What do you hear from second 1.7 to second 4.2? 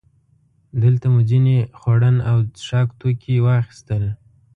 خوړن او څښاک توکي واخیستل.